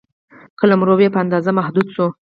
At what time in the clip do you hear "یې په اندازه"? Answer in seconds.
1.03-1.51